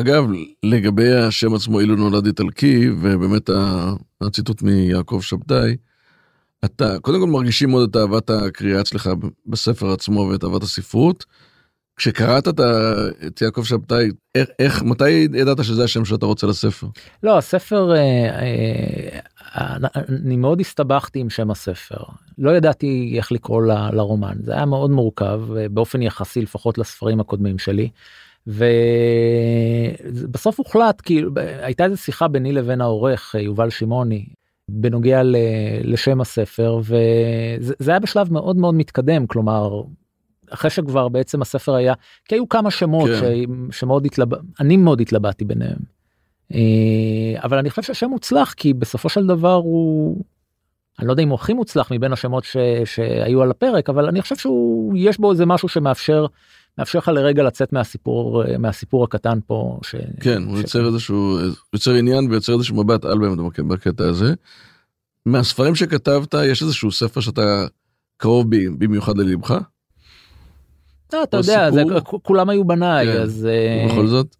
[0.00, 0.24] אגב,
[0.62, 3.50] לגבי השם עצמו אילו נולד איטלקי, ובאמת
[4.20, 5.76] הציטוט מיעקב שבתאי,
[6.64, 9.10] אתה קודם כל מרגישים מאוד את אהבת הקריאה אצלך
[9.46, 11.24] בספר עצמו ואת אהבת הספרות.
[11.96, 12.60] כשקראת את,
[13.26, 16.86] את יעקב שבתאי, איך, איך, מתי ידעת שזה השם שאתה רוצה לספר?
[17.22, 18.40] לא, הספר, אה,
[19.56, 19.76] אה,
[20.24, 22.02] אני מאוד הסתבכתי עם שם הספר.
[22.38, 27.20] לא ידעתי איך לקרוא ל, לרומן, זה היה מאוד מורכב, אה, באופן יחסי לפחות לספרים
[27.20, 27.88] הקודמים שלי.
[30.16, 34.26] ובסוף הוחלט כאילו הייתה איזה שיחה ביני לבין העורך יובל שמעוני
[34.68, 35.20] בנוגע
[35.82, 39.82] לשם הספר וזה היה בשלב מאוד מאוד מתקדם כלומר
[40.50, 43.20] אחרי שכבר בעצם הספר היה כי היו כמה שמות כן.
[43.70, 45.78] ש, שמאוד התלבט אני מאוד התלבטתי ביניהם.
[46.54, 50.24] אה, אבל אני חושב שהשם מוצלח כי בסופו של דבר הוא
[50.98, 54.22] אני לא יודע אם הוא הכי מוצלח מבין השמות ש, שהיו על הפרק אבל אני
[54.22, 56.26] חושב שהוא יש בו איזה משהו שמאפשר
[56.78, 59.78] מאפשר לך לרגע לצאת מהסיפור מהסיפור הקטן פה.
[59.82, 59.94] ש...
[60.20, 60.60] כן הוא ש...
[60.60, 61.38] יוצר איזשהו
[61.72, 64.34] יוצר עניין ויוצר איזשהו מבט על באמת בקטע הזה.
[65.26, 67.66] מהספרים שכתבת יש איזשהו ספר שאתה
[68.16, 68.46] קרוב
[68.78, 69.58] במיוחד ללבך?
[71.12, 71.82] לא, אתה יודע זה,
[72.22, 73.20] כולם היו בניי כן.
[73.20, 74.36] אז אה, בכל זאת.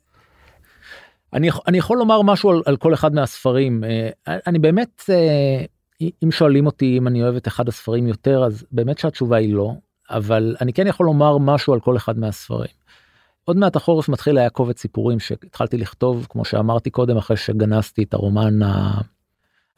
[1.32, 4.08] אני, אני יכול לומר משהו על, על כל אחד מהספרים אה,
[4.46, 5.64] אני באמת אה,
[6.24, 9.72] אם שואלים אותי אם אני אוהב את אחד הספרים יותר אז באמת שהתשובה היא לא
[10.10, 12.70] אבל אני כן יכול לומר משהו על כל אחד מהספרים.
[13.44, 18.14] עוד מעט החורף מתחיל היה קובץ סיפורים שהתחלתי לכתוב כמו שאמרתי קודם אחרי שגנזתי את
[18.14, 18.58] הרומן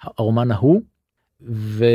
[0.02, 0.80] הרומן ההוא.
[1.40, 1.86] ומן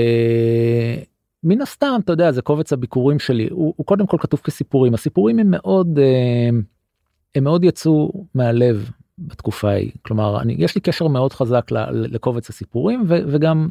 [1.61, 5.51] הסתם אתה יודע זה קובץ הביקורים שלי הוא, הוא קודם כל כתוב כסיפורים הסיפורים הם
[5.51, 6.49] מאוד אה,
[7.35, 13.03] הם מאוד יצאו מהלב בתקופה ההיא כלומר אני יש לי קשר מאוד חזק לקובץ הסיפורים
[13.07, 13.69] ו, וגם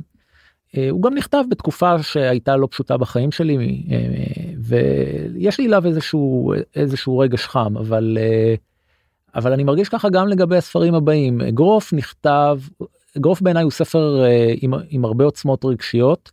[0.76, 6.52] אה, הוא גם נכתב בתקופה שהייתה לא פשוטה בחיים שלי אה, ויש לי אליו איזשהו
[6.76, 8.18] איזשהו רגש חם אבל
[9.34, 12.58] אבל אני מרגיש ככה גם לגבי הספרים הבאים אגרוף נכתב
[13.18, 14.24] אגרוף בעיניי הוא ספר
[14.60, 16.32] עם, עם הרבה עוצמות רגשיות.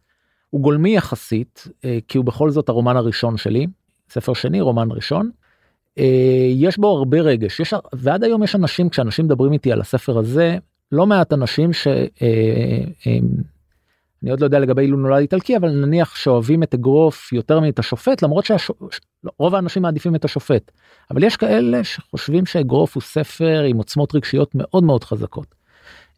[0.50, 3.68] הוא גולמי יחסית אה, כי הוא בכל זאת הרומן הראשון שלי
[4.10, 5.32] ספר שני רומן ראשון.
[5.98, 10.18] אה, יש בו הרבה רגש יש ועד היום יש אנשים כשאנשים מדברים איתי על הספר
[10.18, 10.58] הזה
[10.92, 11.88] לא מעט אנשים ש...
[14.24, 17.80] אני עוד לא יודע לגבי אילו נולד איטלקי אבל נניח שאוהבים את אגרוף יותר מאת
[17.80, 20.72] השופט למרות שרוב האנשים מעדיפים את השופט
[21.12, 25.60] אבל יש כאלה שחושבים שאגרוף הוא ספר עם עוצמות רגשיות מאוד מאוד חזקות.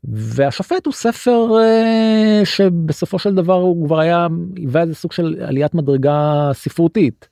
[0.04, 5.74] והשופט הוא ספר uh, שבסופו של דבר הוא כבר היה היווה איזה סוג של עליית
[5.74, 7.28] מדרגה ספרותית.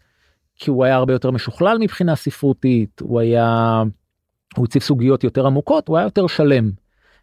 [0.55, 3.83] כי הוא היה הרבה יותר משוכלל מבחינה ספרותית הוא היה
[4.57, 6.71] הוא הציב סוגיות יותר עמוקות הוא היה יותר שלם.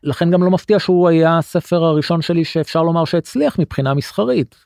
[0.07, 4.57] לכן גם לא מפתיע שהוא היה הספר הראשון שלי שאפשר לומר שהצליח מבחינה מסחרית.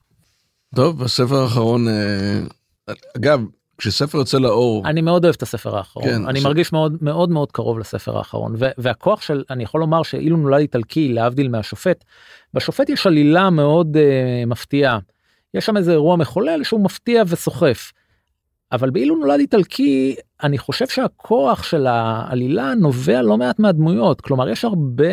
[0.75, 2.41] טוב הספר האחרון אה,
[3.17, 3.41] אגב
[3.79, 6.45] כשספר יוצא לאור אני מאוד אוהב את הספר האחרון כן, אני ש...
[6.45, 10.61] מרגיש מאוד מאוד מאוד קרוב לספר האחרון ו- והכוח של אני יכול לומר שאילו נולד
[10.61, 12.05] איטלקי להבדיל מהשופט
[12.55, 14.99] בשופט יש עלילה מאוד uh, מפתיעה
[15.55, 17.93] יש שם איזה אירוע מחולל שהוא מפתיע וסוחף.
[18.73, 24.65] אבל באילו נולד איטלקי אני חושב שהכוח של העלילה נובע לא מעט מהדמויות כלומר יש
[24.65, 25.05] הרבה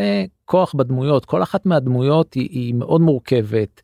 [0.46, 3.82] כוח בדמויות כל אחת מהדמויות היא, היא מאוד מורכבת.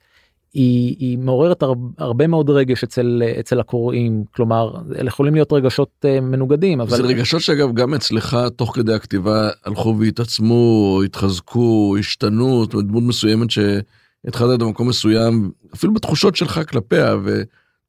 [0.54, 1.64] היא, היא מעוררת
[1.98, 7.04] הרבה, מאוד רגש אצל אצל הקוראים כלומר אלה יכולים להיות רגשות uh, מנוגדים אבל זה
[7.04, 14.90] רגשות שאגב גם אצלך תוך כדי הכתיבה הלכו והתעצמו התחזקו השתנו דמות מסוימת שהתחלת במקום
[14.90, 17.16] מסוים אפילו בתחושות שלך כלפיה.
[17.24, 17.42] ו...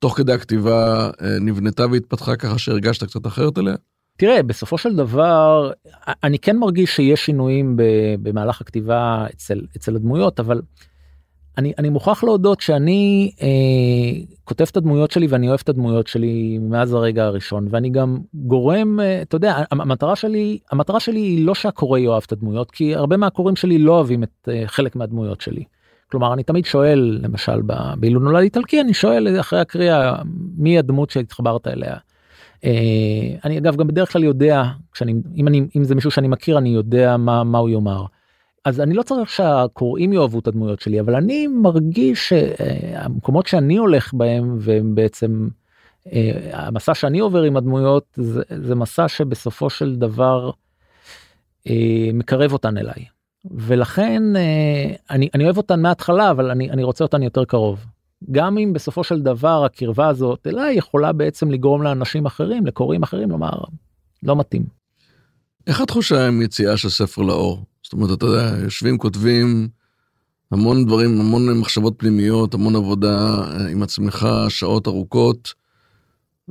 [0.04, 3.74] תוך כדי הכתיבה אה, נבנתה והתפתחה ככה שהרגשת קצת אחרת אליה?
[4.18, 5.70] תראה בסופו של דבר
[6.24, 7.76] אני כן מרגיש שיש שינויים
[8.22, 10.60] במהלך הכתיבה אצל אצל הדמויות אבל
[11.58, 16.58] אני אני מוכרח להודות שאני אה, כותב את הדמויות שלי ואני אוהב את הדמויות שלי
[16.58, 21.54] מאז הרגע הראשון ואני גם גורם אה, אתה יודע המטרה שלי המטרה שלי היא לא
[21.54, 25.64] שהקורא יאהב את הדמויות כי הרבה מהקוראים שלי לא אוהבים את אה, חלק מהדמויות שלי.
[26.14, 27.62] כלומר אני תמיד שואל למשל
[27.96, 30.14] באילו נולד איטלקי אני שואל אחרי הקריאה
[30.56, 31.96] מי הדמות שהתחברת אליה.
[32.64, 32.70] אה,
[33.44, 36.68] אני אגב גם בדרך כלל יודע כשאני אם אני אם זה מישהו שאני מכיר אני
[36.68, 38.04] יודע מה מה הוא יאמר.
[38.64, 44.14] אז אני לא צריך שהקוראים יאהבו את הדמויות שלי אבל אני מרגיש שהמקומות שאני הולך
[44.14, 45.48] בהם והם בעצם
[46.12, 50.50] אה, המסע שאני עובר עם הדמויות זה, זה מסע שבסופו של דבר
[51.68, 53.13] אה, מקרב אותן אליי.
[53.50, 57.86] ולכן אה, אני, אני אוהב אותן מההתחלה אבל אני, אני רוצה אותן יותר קרוב.
[58.30, 63.30] גם אם בסופו של דבר הקרבה הזאת אליי יכולה בעצם לגרום לאנשים אחרים לקוראים אחרים
[63.30, 63.50] לומר
[64.22, 64.64] לא מתאים.
[65.66, 67.64] איך התחושה עם יציאה של ספר לאור?
[67.82, 69.68] זאת אומרת אתה יודע יושבים כותבים
[70.50, 75.54] המון דברים המון מחשבות פנימיות המון עבודה אה, עם עצמך שעות ארוכות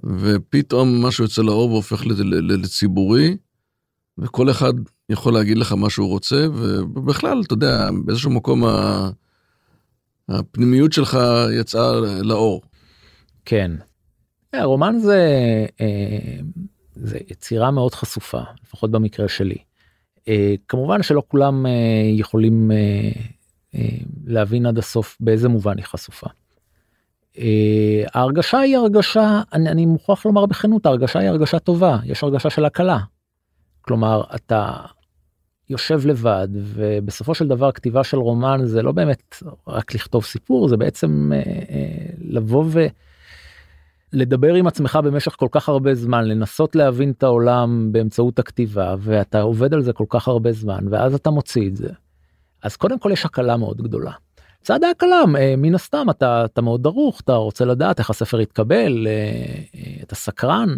[0.03, 3.37] ופתאום משהו יוצא לאור והופך לציבורי
[4.17, 4.73] וכל אחד
[5.13, 8.63] יכול להגיד לך מה שהוא רוצה, ובכלל, אתה יודע, באיזשהו מקום
[10.29, 11.17] הפנימיות שלך
[11.59, 12.61] יצאה לאור.
[13.45, 13.71] כן.
[14.53, 15.19] הרומן זה,
[15.81, 16.39] אה,
[16.95, 19.57] זה יצירה מאוד חשופה, לפחות במקרה שלי.
[20.27, 21.71] אה, כמובן שלא כולם אה,
[22.05, 22.71] יכולים
[24.25, 26.27] להבין עד הסוף באיזה מובן היא חשופה.
[28.13, 32.65] ההרגשה היא הרגשה, אני, אני מוכרח לומר בכנות, ההרגשה היא הרגשה טובה, יש הרגשה של
[32.65, 32.99] הקלה.
[33.81, 34.75] כלומר אתה
[35.69, 40.77] יושב לבד ובסופו של דבר כתיבה של רומן זה לא באמת רק לכתוב סיפור זה
[40.77, 41.37] בעצם אה,
[41.69, 42.65] אה, לבוא
[44.13, 49.41] ולדבר עם עצמך במשך כל כך הרבה זמן לנסות להבין את העולם באמצעות הכתיבה ואתה
[49.41, 51.89] עובד על זה כל כך הרבה זמן ואז אתה מוציא את זה.
[52.63, 54.11] אז קודם כל יש הקלה מאוד גדולה.
[54.61, 59.07] צעד ההקלה אה, מן הסתם אתה אתה מאוד דרוך אתה רוצה לדעת איך הספר יתקבל
[60.03, 60.69] אתה סקרן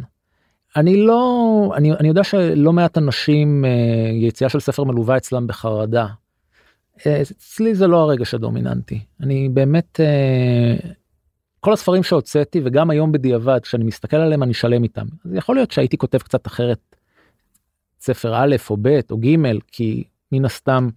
[0.76, 3.70] אני לא אני אני יודע שלא מעט אנשים אה,
[4.14, 6.08] יציאה של ספר מלווה אצלם בחרדה.
[7.06, 10.76] אה, אצלי זה לא הרגש הדומיננטי אני באמת אה,
[11.60, 15.72] כל הספרים שהוצאתי וגם היום בדיעבד כשאני מסתכל עליהם אני שלם איתם אז יכול להיות
[15.72, 16.96] שהייתי כותב קצת אחרת.
[18.00, 19.36] ספר א' או ב' או ג'
[19.72, 20.90] כי מן הסתם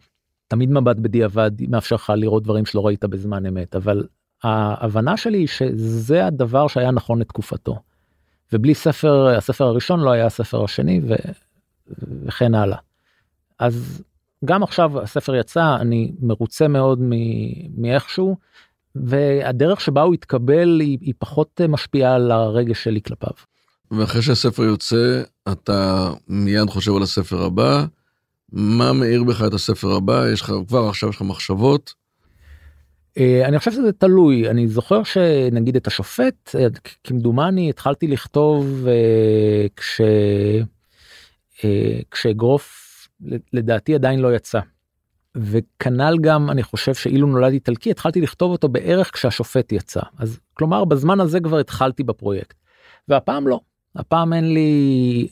[0.48, 4.06] תמיד מבט בדיעבד מאפשר לך לראות דברים שלא ראית בזמן אמת אבל
[4.42, 7.78] ההבנה שלי שזה הדבר שהיה נכון לתקופתו.
[8.52, 11.14] ובלי ספר הספר הראשון לא היה הספר השני ו...
[12.26, 12.78] וכן הלאה.
[13.58, 14.02] אז
[14.44, 16.98] גם עכשיו הספר יצא אני מרוצה מאוד.
[17.76, 18.36] מאיכשהו
[18.94, 23.32] והדרך שבה הוא התקבל היא, היא פחות משפיעה על הרגש שלי כלפיו.
[23.90, 25.22] ואחרי שהספר יוצא
[25.52, 27.84] אתה מיד חושב על הספר הבא
[28.52, 31.94] מה מאיר בך את הספר הבא יש לך כבר עכשיו יש לך מחשבות.
[33.18, 36.66] אה, אני חושב שזה תלוי אני זוכר שנגיד את השופט אה,
[37.04, 40.00] כמדומני התחלתי לכתוב אה, כש
[42.10, 42.84] כשאגרוף
[43.52, 44.60] לדעתי עדיין לא יצא.
[45.36, 50.84] וכנ"ל גם אני חושב שאילו נולד איטלקי התחלתי לכתוב אותו בערך כשהשופט יצא אז כלומר
[50.84, 52.56] בזמן הזה כבר התחלתי בפרויקט.
[53.08, 53.60] והפעם לא
[53.96, 55.28] הפעם אין לי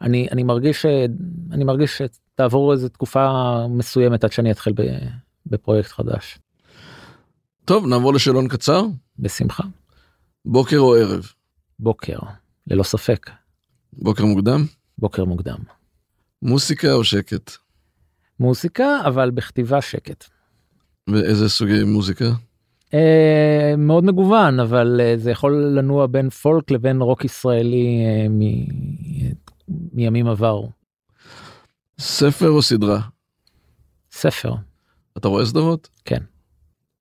[0.00, 0.86] אני אני מרגיש
[1.52, 4.72] אני מרגיש שתעבור איזה תקופה מסוימת עד שאני אתחיל
[5.46, 6.38] בפרויקט חדש.
[7.66, 8.82] טוב נעבור לשאלון קצר
[9.18, 9.62] בשמחה.
[10.44, 11.32] בוקר או ערב?
[11.78, 12.18] בוקר
[12.66, 13.30] ללא ספק.
[13.92, 14.64] בוקר מוקדם?
[14.98, 15.56] בוקר מוקדם.
[16.42, 17.50] מוסיקה או שקט?
[18.40, 20.24] מוזיקה אבל בכתיבה שקט.
[21.10, 22.24] ואיזה סוגי מוזיקה?
[22.94, 28.40] אה, מאוד מגוון אבל אה, זה יכול לנוע בין פולק לבין רוק ישראלי אה, מ...
[29.92, 30.70] מימים עברו.
[31.98, 33.00] ספר או סדרה?
[34.12, 34.54] ספר.
[35.16, 35.88] אתה רואה סדרות?
[36.04, 36.22] כן.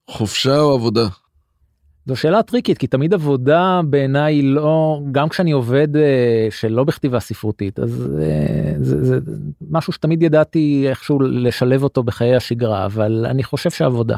[0.10, 1.08] חופשה או עבודה?
[2.06, 7.80] זו שאלה טריקית כי תמיד עבודה בעיניי לא גם כשאני עובד אה, שלא בכתיבה ספרותית
[7.80, 9.20] אז אה, זה, זה
[9.70, 14.18] משהו שתמיד ידעתי איכשהו לשלב אותו בחיי השגרה אבל אני חושב שעבודה.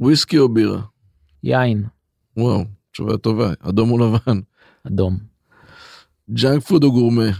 [0.00, 0.80] וויסקי או בירה?
[1.42, 1.84] יין.
[2.36, 4.40] וואו תשובה טובה אדום או לבן?
[4.86, 5.18] אדום.
[6.30, 7.30] ג'אנק פוד או גורמה?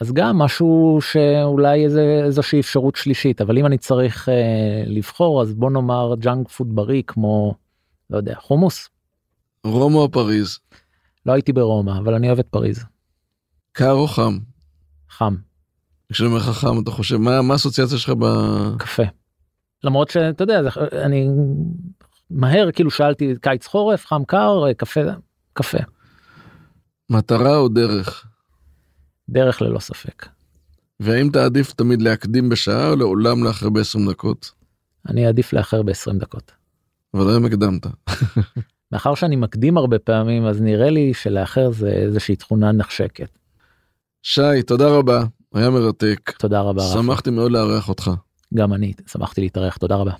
[0.00, 5.54] אז גם משהו שאולי איזה איזושהי אפשרות שלישית אבל אם אני צריך אה, לבחור אז
[5.54, 7.54] בוא נאמר ג'אנק פוד בריא כמו.
[8.10, 8.88] לא יודע, חומוס.
[9.64, 10.58] רומא או פריז?
[11.26, 12.84] לא הייתי ברומא, אבל אני אוהב את פריז.
[13.72, 14.38] קר או חם?
[15.10, 15.34] חם.
[16.12, 18.24] כשאני אומר לך חם, אתה חושב, מה, מה האסוציאציה שלך ב...
[18.78, 19.02] קפה.
[19.84, 21.28] למרות שאתה יודע, זה, אני
[22.30, 25.00] מהר כאילו שאלתי קיץ חורף, חם קר, קפה,
[25.52, 25.78] קפה.
[27.10, 28.27] מטרה או דרך?
[29.28, 30.26] דרך ללא ספק.
[31.00, 34.50] והאם תעדיף תמיד להקדים בשעה או לעולם לאחר ב-20 דקות?
[35.08, 36.52] אני אעדיף לאחר ב-20 דקות.
[37.14, 37.86] אבל היום הקדמת.
[38.92, 43.28] מאחר שאני מקדים הרבה פעמים אז נראה לי שלאחר זה איזושהי תכונה נחשקת.
[44.22, 45.24] שי תודה רבה
[45.54, 48.10] היה מרתק תודה רבה שמחתי מאוד לארח אותך.
[48.54, 50.12] גם אני שמחתי להתארח תודה רבה.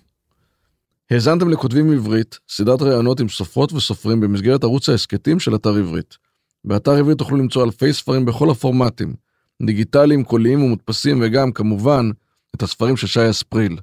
[1.10, 6.16] האזנתם לכותבים עברית סדרת ראיונות עם סופרות וסופרים במסגרת ערוץ ההסכתים של אתר עברית.
[6.64, 9.14] באתר עברית תוכלו למצוא אלפי ספרים בכל הפורמטים
[9.66, 12.10] דיגיטליים קוליים ומודפסים וגם כמובן
[12.56, 13.76] את הספרים של שי אספריל.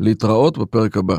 [0.00, 1.16] להתראות בפרק הבא.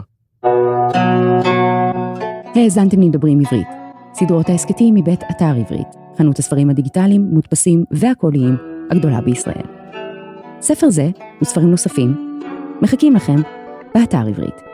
[2.55, 3.67] האזנתם לדברים עברית,
[4.13, 5.87] סדרות ההסכתים מבית אתר עברית,
[6.17, 8.55] חנות הספרים הדיגיטליים, מודפסים והקוליים
[8.91, 9.65] הגדולה בישראל.
[10.61, 11.09] ספר זה
[11.41, 12.41] וספרים נוספים
[12.81, 13.41] מחכים לכם
[13.95, 14.68] באתר עברית.